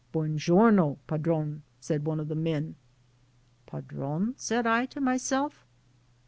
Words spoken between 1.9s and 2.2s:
one